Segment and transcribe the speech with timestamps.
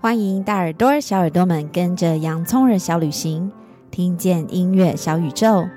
[0.00, 3.50] 欢迎大耳朵、小耳朵们跟着洋葱耳小旅行，
[3.90, 5.68] 听见音乐小宇宙。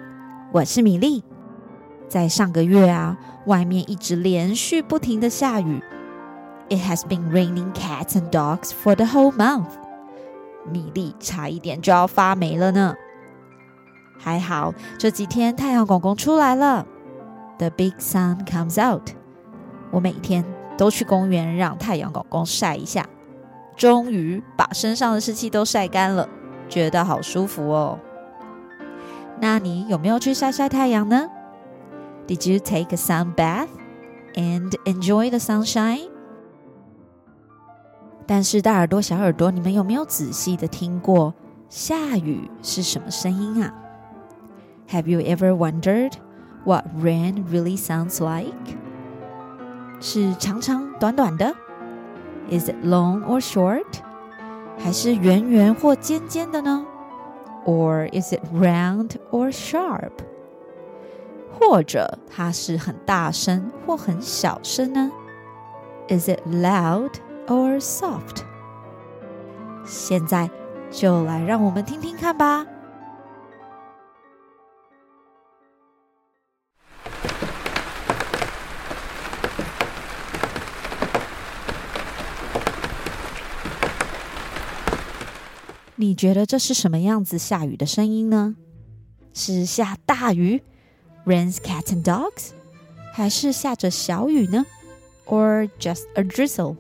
[0.52, 1.24] 我是米粒。
[2.08, 5.82] 在上个月啊，外面一直连续不停的下雨。
[6.70, 9.72] It has been raining cats and dogs for the whole month。
[10.72, 12.94] 米粒差一点就要发霉了呢。
[14.20, 16.86] 还好这几天太阳公公出来了
[17.58, 19.10] ，The big sun comes out。
[19.90, 20.46] 我每天
[20.78, 23.10] 都去公园让太阳公公晒一下。
[23.76, 26.28] 终于把身上的湿气都晒干了，
[26.70, 28.00] 觉得好舒服哦。
[29.40, 31.28] 那你有没有去晒晒太阳呢
[32.28, 33.70] ？Did you take a sun bath
[34.36, 36.10] and enjoy the sunshine？
[38.28, 41.34] 但是大耳朵、小耳朵，你们有没有仔细的听过
[41.68, 43.74] 下雨是什么声音啊
[44.90, 46.14] ？Have you ever wondered
[46.64, 48.78] what rain really sounds like？
[50.00, 51.56] 是长长短短的
[52.51, 53.87] ？Is it long or short？
[54.79, 56.85] 还是圆圆或尖尖的呢？
[57.65, 60.13] Or is it round or sharp？
[61.59, 65.11] 或者它是很大声或很小声呢？
[66.09, 67.13] Is it loud
[67.47, 68.45] or soft？
[69.85, 70.51] 现在
[70.91, 72.67] 就来让我们听听看吧。
[86.02, 88.56] 你觉得这是什么样子下雨的声音呢？
[89.36, 90.64] 是下大雨
[91.28, 92.54] ，rains cats and dogs，
[93.14, 94.66] 还是下着小雨呢
[95.28, 96.78] ？Or just a drizzle？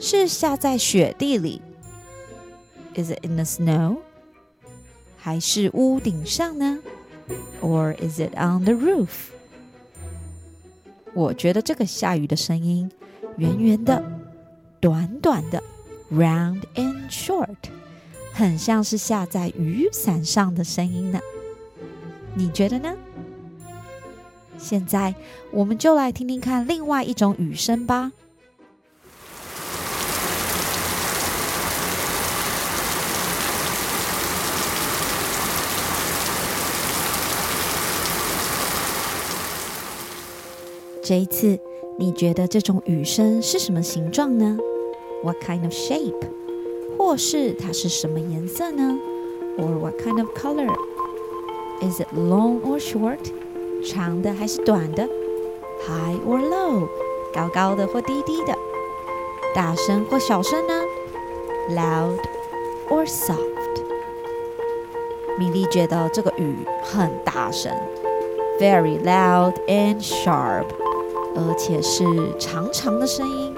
[0.00, 1.62] 是下在雪地里
[2.96, 3.98] ？Is it in the snow？
[5.16, 6.80] 还是屋顶上呢
[7.62, 9.08] ？Or is it on the roof？
[11.14, 12.90] 我觉得这个下雨的声音，
[13.36, 14.02] 圆圆的，
[14.80, 15.62] 短短的
[16.12, 17.56] ，round and short。
[18.32, 21.20] 很像是下在雨伞上的声音呢，
[22.34, 22.92] 你觉得呢？
[24.58, 25.14] 现在
[25.52, 28.12] 我们就来听听看另外一种雨声吧。
[41.02, 41.60] 这一次，
[41.98, 44.56] 你觉得这种雨声是什么形状呢
[45.23, 46.29] ？What kind of shape？
[46.97, 48.97] 或是它是什么颜色呢？
[49.57, 50.69] Or what kind of color?
[51.81, 53.19] Is it long or short?
[53.85, 55.07] 长的还是短的？
[55.87, 56.87] High or low?
[57.33, 58.53] 高高的或低低的？
[59.55, 60.73] 大声或小声呢？
[61.69, 62.19] Loud
[62.89, 63.37] or soft?
[65.37, 66.53] 米粒觉得这个雨
[66.83, 67.71] 很大声，
[68.59, 70.65] very loud and sharp，
[71.35, 72.03] 而且是
[72.37, 73.52] 长长的声音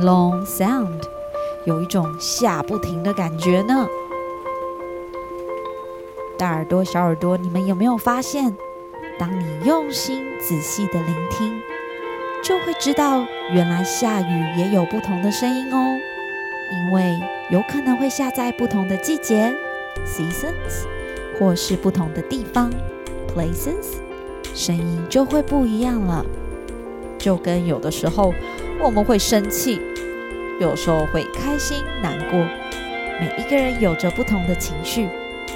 [0.00, 1.02] ，long sound。
[1.64, 3.86] 有一种下不停的感觉呢。
[6.38, 8.56] 大耳朵、小耳朵，你们有没有发现，
[9.18, 11.60] 当你用心仔细的聆听，
[12.44, 15.98] 就会知道原来下雨也有不同的声音哦。
[16.72, 17.18] 因为
[17.50, 19.54] 有可能会下在不同的季节
[20.04, 20.84] （seasons）
[21.38, 22.70] 或是不同的地方
[23.34, 23.96] （places），
[24.52, 26.24] 声音就会不一样了。
[27.18, 28.34] 就跟有的时候
[28.80, 29.80] 我们会生气。
[30.58, 32.38] 有时候会开心、难过，
[33.20, 35.08] 每一个人有着不同的情绪，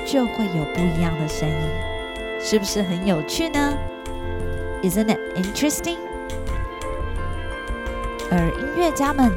[0.04, 1.54] 就会有不一样的声音，
[2.38, 3.74] 是不是很有趣呢
[4.82, 5.96] ？Isn't it interesting？
[8.30, 9.30] 而音乐家们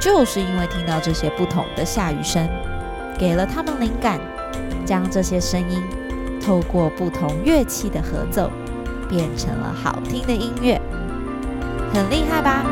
[0.00, 2.48] 就是因为听到这些不同的下雨声，
[3.18, 4.18] 给了他们灵感，
[4.86, 5.82] 将这些声音
[6.40, 8.50] 透过不同乐器的合奏，
[9.10, 10.80] 变成了好听的音乐，
[11.92, 12.64] 很厉害吧？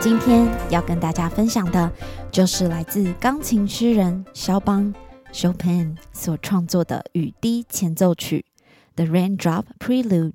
[0.00, 1.92] 今天要跟大家分享的，
[2.30, 4.94] 就是来自钢琴诗人肖邦
[5.32, 8.46] Chopin 所创作的雨滴前奏曲
[8.96, 10.32] 《The Raindrop Prelude》。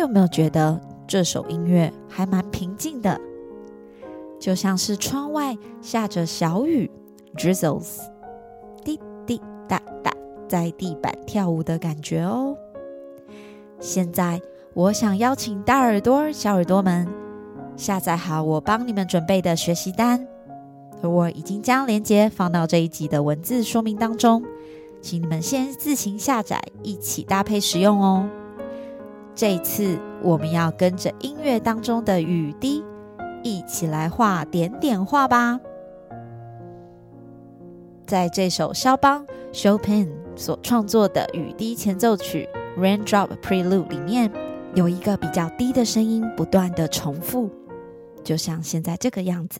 [0.00, 0.80] 有没有觉得？
[1.06, 3.20] 这首音乐还蛮平静的，
[4.38, 6.88] 就像是窗外下着小雨
[7.34, 7.98] ，drizzles，
[8.84, 10.12] 滴滴答答，
[10.48, 12.56] 在地板跳舞的感觉哦。
[13.80, 14.40] 现在，
[14.72, 17.08] 我想邀请大耳朵、小耳朵们
[17.76, 20.24] 下载好我帮你们准备的学习单，
[21.02, 24.44] 而我已经将链接放到这一集的文字说明当中，
[25.02, 28.28] 请你们先自行下载，一起搭配使用哦。
[29.40, 32.84] 这一次我们要跟着音乐当中的雨滴，
[33.42, 35.58] 一起来画点点画吧。
[38.06, 42.46] 在这首肖邦 Chopin 所创作的雨滴前奏曲
[42.76, 44.30] Raindrop Prelude 里面，
[44.74, 47.48] 有一个比较低的声音不断的重复，
[48.22, 49.58] 就像现在这个样子。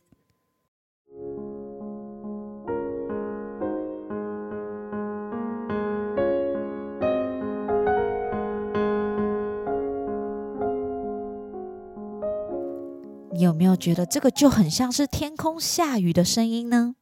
[13.40, 16.94] 你有没有觉得这个就很像是天空下雨的声音呢？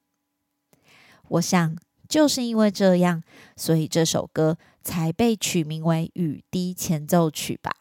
[1.31, 1.77] 我想
[2.09, 3.25] 就是因为这样，
[3.57, 7.73] 所以这首歌才被取名为《雨滴前奏曲》吧，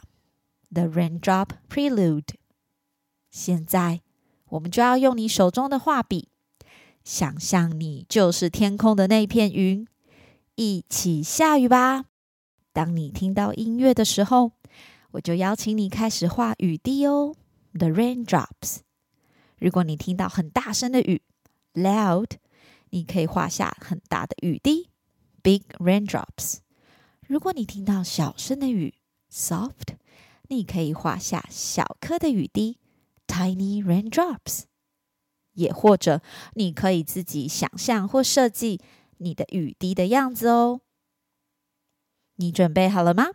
[0.73, 2.23] 《The Raindrop Prelude》。
[3.29, 4.01] 现在
[4.49, 6.29] 我们就要用你手中的画笔，
[7.03, 9.87] 想象你就是天空的那片云，
[10.55, 12.05] 一起下雨吧。
[12.73, 14.53] 当你听到音乐的时候，
[15.11, 17.35] 我就邀请你开始画雨滴哦。
[17.77, 18.79] The raindrops。
[19.59, 21.21] 如果你听到很大声的雨
[21.73, 22.31] ，loud，
[22.89, 24.89] 你可以画下很大的雨滴
[25.43, 26.59] ，big raindrops。
[27.27, 28.95] 如果你听到小声的雨
[29.31, 29.97] ，soft，
[30.47, 32.79] 你可以画下小颗的雨滴
[33.27, 34.63] ，tiny raindrops。
[35.53, 36.21] 也或者
[36.53, 38.79] 你可以自己想象或设计
[39.17, 40.81] 你的雨滴的样子哦。
[42.35, 43.31] 你准备好了吗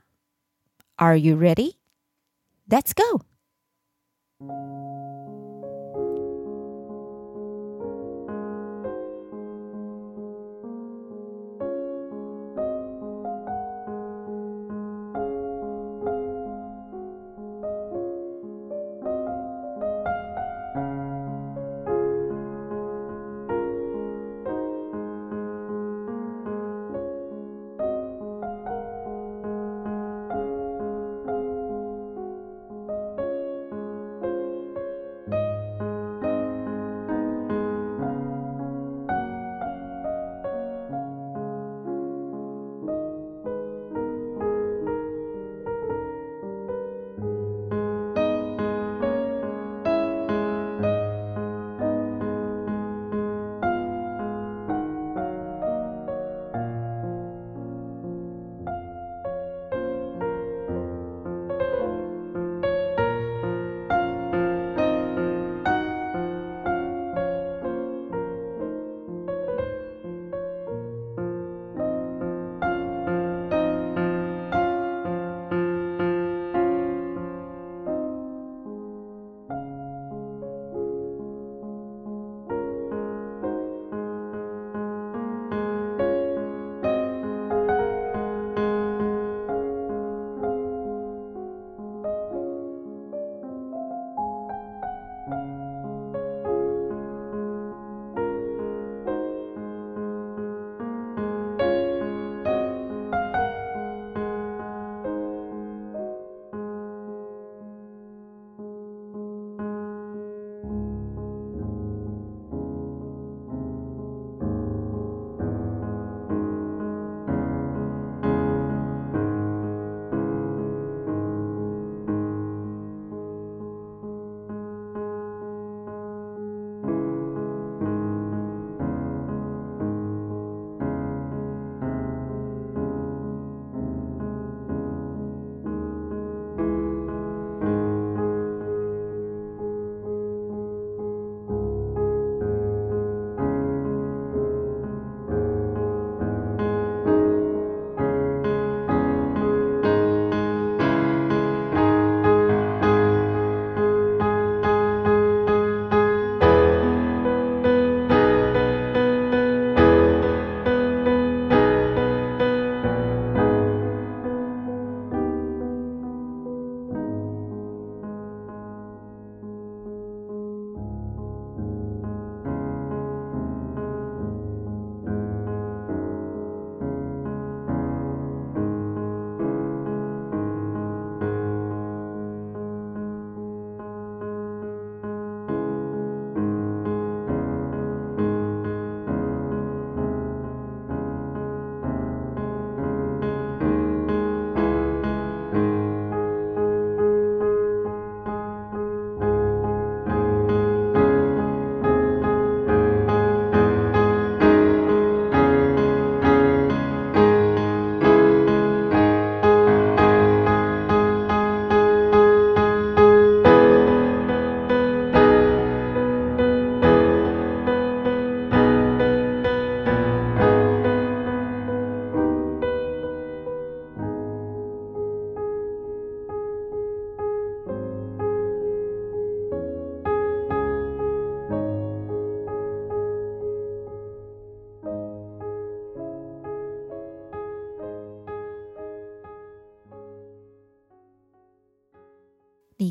[0.96, 1.76] ？Are you ready?
[2.68, 3.24] Let's go.
[4.48, 5.11] Música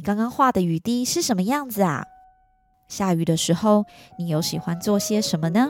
[0.01, 2.03] 你刚刚画的雨滴是什么样子啊？
[2.88, 3.86] 下雨的时候，
[4.17, 5.70] 你有喜欢做些什么呢？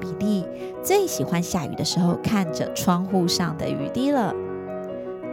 [0.00, 0.46] 比利
[0.82, 4.34] 最喜欢下雨的时候看着窗户上的雨滴了，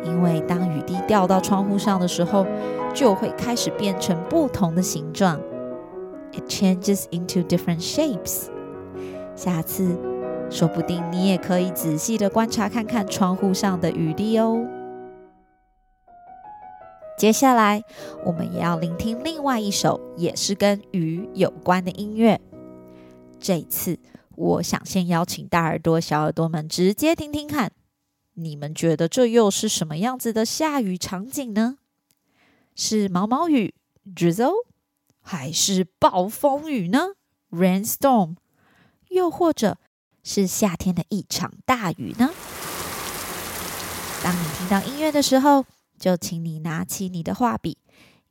[0.04, 2.46] 因为当雨滴掉到窗户上的时候，
[2.94, 5.40] 就会开始变成不同的形状。
[6.34, 8.48] It changes into different shapes。
[9.34, 9.98] 下次
[10.50, 14.62] 说不定你也可以仔细的观察看看窗户上的雨滴哦。
[17.17, 17.81] 接下来，
[18.25, 22.41] 我们也要聆听另外一首也是跟雨有关的音乐。
[23.39, 23.98] 这一次，
[24.36, 27.72] 我想先邀请大耳朵、小耳朵们直接听听看，
[28.34, 31.77] 你们觉得这又是什么样子的下雨场景呢？
[32.75, 33.74] 是毛毛雨
[34.13, 34.65] （drizzle）
[35.22, 37.12] 还是暴风雨呢
[37.50, 38.36] （rainstorm）？
[39.10, 39.77] 又或者
[40.22, 42.31] 是夏天的一场大雨呢？
[44.22, 45.65] 当你听到音乐的时候，
[45.98, 47.78] 就请你拿起你的画笔，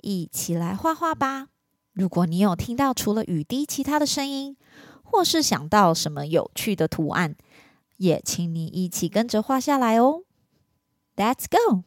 [0.01, 1.49] 一起来画画吧。
[1.93, 4.57] 如果你有听到除了雨滴其他的声音，
[5.03, 7.37] 或是想到什么有趣的图案，
[7.99, 10.25] 也请你一起跟着画下来哦。
[11.17, 11.85] Let's go！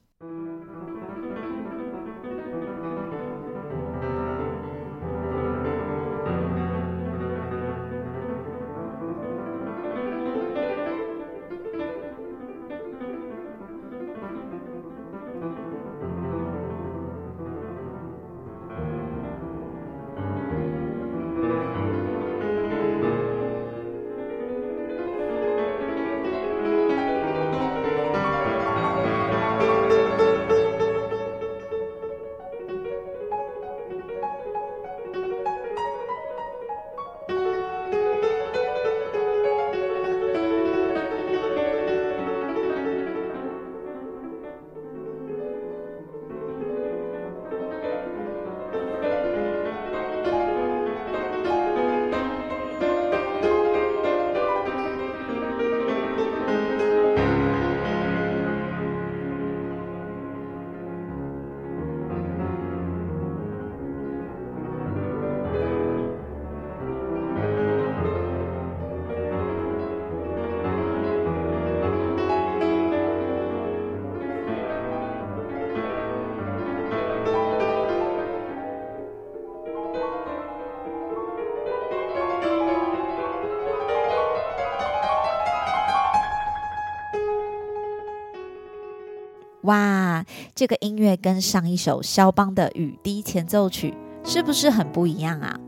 [89.67, 93.93] 哇，这个音乐跟上一首肖邦的雨滴前奏曲
[94.24, 95.59] 是不是很不一样啊？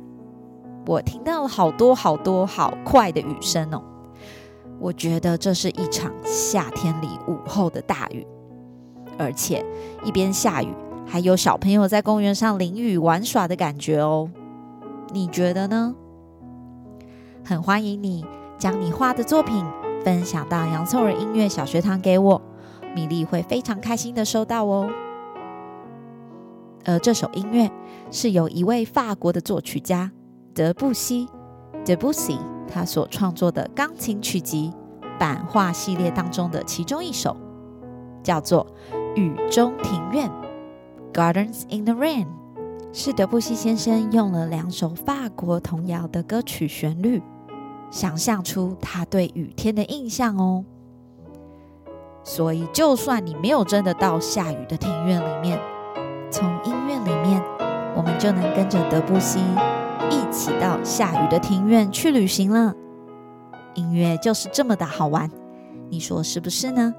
[0.88, 3.84] 我听到了好多好多好快的雨声哦，
[4.79, 8.25] 我觉得这是一场夏天里午后的大雨，
[9.18, 9.65] 而且
[10.06, 10.74] 一边下雨，
[11.06, 14.29] 还有小朋友在公园上淋雨玩耍的感觉哦。
[15.12, 15.94] 你觉得呢？
[17.44, 18.25] 很欢迎你
[18.58, 19.65] 将你画的作品
[20.06, 22.41] 分享到洋葱耳音乐小学堂给我。
[22.96, 24.89] 米莉会非常开心的收到哦。
[26.86, 27.69] 而这首音乐
[28.10, 30.12] 是由一位法国的作曲家
[30.53, 31.27] 德布西
[31.86, 34.72] （Debussy） 他所创作的钢琴曲集
[35.19, 37.36] 版画系列当中的其中一首，
[38.24, 38.65] 叫做
[39.15, 40.31] 《雨中庭院》
[41.13, 42.27] （Gardens in the Rain）。
[42.91, 47.22] 是德布西先生用了两首法国童谣的歌曲旋律，
[47.91, 50.65] 想象出他对雨天的印象哦。
[52.29, 55.59] 所以，就算你没有真的到下雨的庭院里面，
[56.29, 57.41] 从音乐里面，
[57.95, 59.39] 我们就能跟着德布西
[60.12, 62.75] 一起到下雨的庭院去旅行了。
[63.74, 65.27] 音乐就是这么的好玩，
[65.89, 66.93] 你说是不是呢？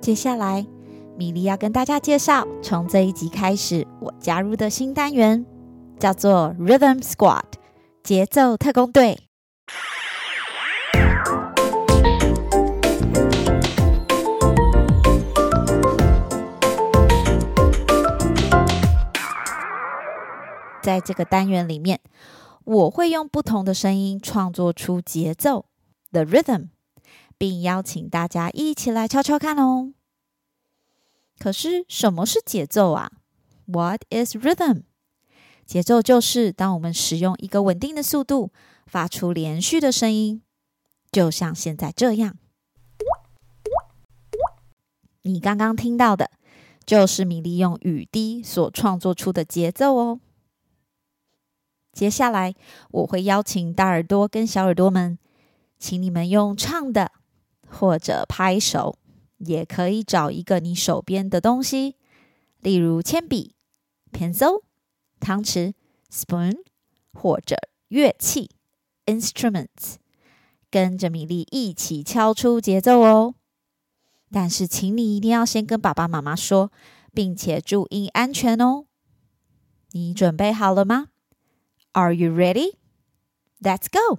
[0.00, 0.66] 接下来，
[1.16, 5.46] 米莉要跟大家介绍，从这一集开始，我加入的新单元
[6.00, 7.44] 叫做 Rhythm Squad，
[8.02, 9.20] 节奏特工队。
[20.86, 22.00] 在这个单元里面，
[22.62, 25.66] 我会用不同的声音创作出节奏
[26.12, 26.68] ，the rhythm，
[27.36, 29.94] 并邀请大家一起来敲敲看哦。
[31.40, 33.10] 可是，什么是节奏啊
[33.64, 34.82] ？What is rhythm？
[35.66, 38.52] 节奏就是当我们使用一个稳定的速度，
[38.86, 40.40] 发出连续的声音，
[41.10, 42.36] 就像现在这样。
[45.22, 46.30] 你刚刚听到的，
[46.84, 50.20] 就是米莉用雨滴所创作出的节奏哦。
[51.96, 52.54] 接下来，
[52.90, 55.18] 我会邀请大耳朵跟小耳朵们，
[55.78, 57.10] 请你们用唱的，
[57.66, 58.98] 或者拍手，
[59.38, 61.96] 也可以找一个你手边的东西，
[62.60, 63.54] 例如铅笔
[64.12, 64.60] （pencil）、
[65.18, 65.72] 汤匙
[66.12, 66.58] （spoon）
[67.14, 67.56] 或者
[67.88, 68.50] 乐器
[69.06, 69.94] （instruments），
[70.70, 73.34] 跟着米粒一起敲出节奏哦。
[74.30, 76.70] 但是，请你一定要先跟爸爸妈妈说，
[77.14, 78.84] 并且注意安全哦。
[79.92, 81.06] 你准备好了吗
[81.96, 82.74] ？Are you ready?
[83.62, 84.18] Let's go!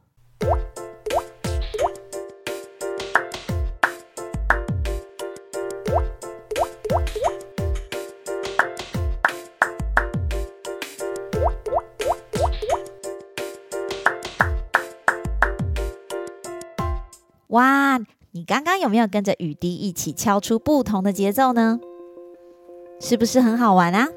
[17.49, 17.99] 哇！
[18.31, 21.79] 你刚刚有没有跟着雨滴一起敲出不同的节奏呢？
[22.99, 24.07] 是不是很好玩啊？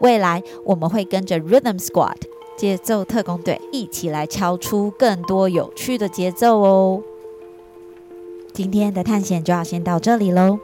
[0.00, 2.16] 未来我们会跟着 Rhythm Squad
[2.60, 7.02] 节奏特工队一起来敲出更多有趣的节奏哦。
[8.52, 10.58] 今天的探险就要先到这里喽。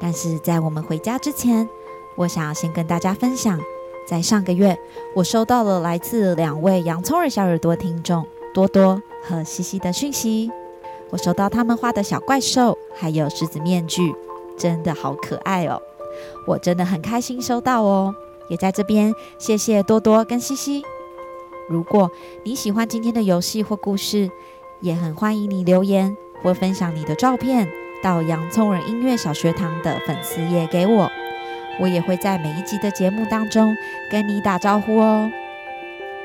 [0.00, 1.68] 但是在我们回家之前，
[2.14, 3.58] 我想要先跟大家分享，
[4.06, 4.78] 在上个月
[5.16, 10.48] 我收到了来自两位洋葱耳小耳朵听众多多和西西的讯息。
[11.10, 14.14] 我收到他们画的小怪兽，还有狮子面具，
[14.56, 15.82] 真的好可爱哦！
[16.46, 18.14] 我真的很开心收到哦，
[18.48, 20.84] 也在这边谢谢多多跟西西。
[21.68, 22.10] 如果
[22.44, 24.30] 你喜欢今天的游戏或故事，
[24.80, 27.68] 也很欢迎你留言或分享你的照片
[28.02, 31.10] 到洋葱人音乐小学堂的粉丝页给我，
[31.78, 33.76] 我也会在每一集的节目当中
[34.10, 35.30] 跟你打招呼哦。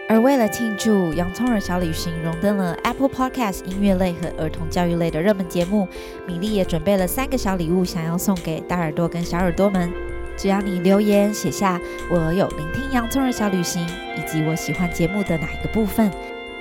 [0.10, 5.88] 而为了庆祝《洋葱人小旅行》荣登了 Apple Podcast 音乐类和儿童教育类的热门节目，
[6.28, 9.92] 米粒也准备了三个小礼物，想要送给大耳朵跟小耳朵们。
[10.36, 13.86] 只要你留言写下我有聆听《洋葱的小旅行》，
[14.18, 16.12] 以及我喜欢节目的哪一个部分，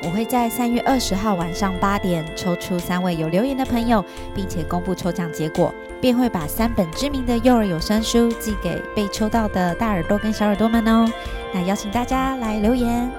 [0.03, 4.05] 我会在三月二十号晚上八点抽出三位有留言的朋友，
[4.35, 11.11] 并且公布抽奖结果，便会把三本知名的幼儿有声书寄给被抽到的大耳朵跟小耳朵们哦。
[11.55, 13.11] 那邀请大家来留言。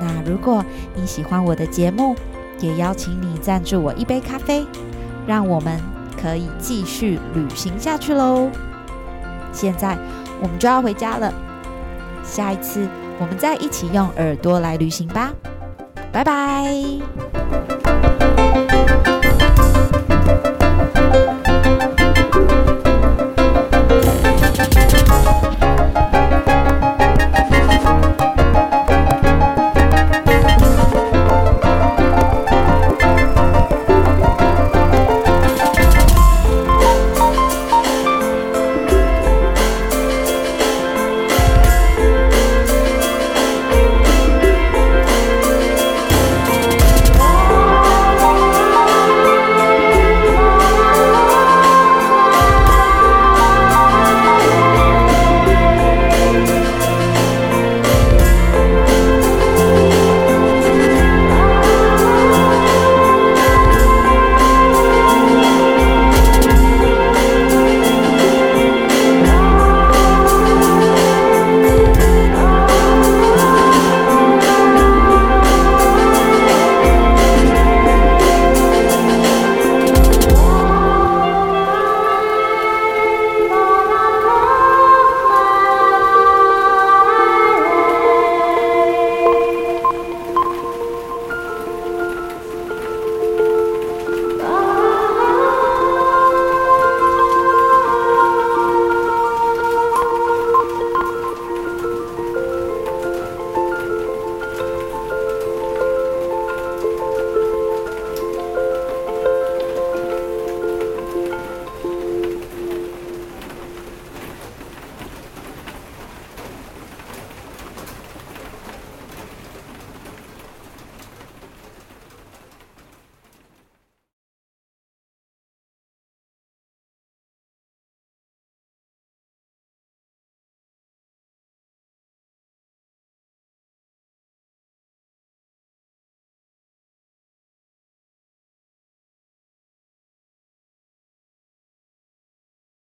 [0.00, 2.16] 那如果你喜欢我的节目，
[2.60, 4.66] 也邀请你赞助我一杯咖啡，
[5.26, 5.80] 让我们
[6.20, 8.48] 可以继续旅行下去喽。
[9.52, 9.96] 现在
[10.40, 11.32] 我们就要回家了，
[12.24, 12.88] 下一次
[13.20, 15.30] 我们再一起用耳朵来旅行吧，
[16.10, 16.72] 拜拜。